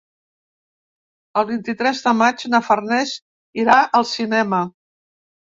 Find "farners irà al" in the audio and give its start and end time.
2.69-4.09